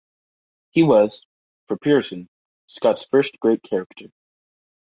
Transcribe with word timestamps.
He 0.71 0.81
was, 0.81 1.27
for 1.67 1.77
Pearson, 1.77 2.27
Scott's 2.65 3.05
first 3.05 3.39
great 3.39 3.61
character. 3.61 4.05